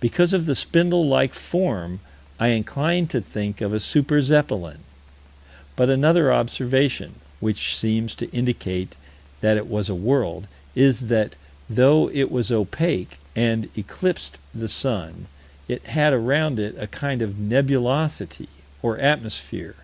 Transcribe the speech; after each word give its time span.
Because 0.00 0.32
of 0.32 0.46
the 0.46 0.56
spindle 0.56 1.06
like 1.06 1.32
form, 1.32 2.00
I 2.40 2.48
incline 2.48 3.06
to 3.06 3.20
think 3.20 3.60
of 3.60 3.72
a 3.72 3.78
super 3.78 4.20
Zeppelin, 4.20 4.80
but 5.76 5.88
another 5.88 6.32
observation, 6.32 7.14
which 7.38 7.76
seems 7.76 8.16
to 8.16 8.28
indicate 8.32 8.96
that 9.42 9.56
it 9.56 9.68
was 9.68 9.88
a 9.88 9.94
world, 9.94 10.48
is 10.74 11.02
that, 11.02 11.36
though 11.68 12.10
it 12.10 12.32
was 12.32 12.50
opaque, 12.50 13.18
and 13.36 13.68
"eclipsed 13.78 14.38
the 14.52 14.68
sun," 14.68 15.28
it 15.68 15.86
had 15.86 16.12
around 16.12 16.58
it 16.58 16.74
a 16.76 16.88
kind 16.88 17.22
of 17.22 17.38
nebulosity 17.38 18.48
or 18.82 18.98
atmosphere? 18.98 19.76